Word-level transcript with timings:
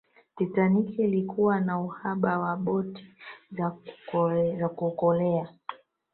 titanic 0.37 0.99
ilikuwa 0.99 1.59
na 1.59 1.79
uhaba 1.79 2.39
wa 2.39 2.55
boti 2.57 3.07
za 4.57 4.69
kuokolea 4.75 5.49